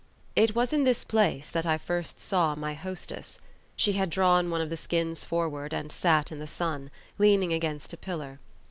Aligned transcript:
It 0.35 0.55
was 0.55 0.73
in 0.73 0.83
this 0.83 1.03
place 1.03 1.47
that 1.51 1.63
I 1.63 1.77
first 1.77 2.19
saw 2.19 2.55
my 2.55 2.73
hostess. 2.73 3.37
She 3.75 3.91
had 3.93 4.09
drawn 4.09 4.49
one 4.49 4.59
of 4.59 4.71
the 4.71 4.75
skins 4.75 5.23
forward 5.23 5.75
and 5.75 5.91
sat 5.91 6.31
in 6.31 6.39
the 6.39 6.47
sun, 6.47 6.89
leaning 7.19 7.53
against 7.53 7.93
a 7.93 7.97
pillar. 7.97 8.39